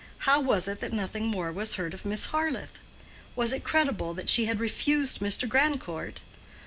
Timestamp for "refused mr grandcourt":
4.59-6.21